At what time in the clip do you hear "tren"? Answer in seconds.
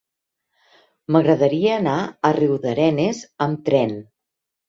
3.69-3.93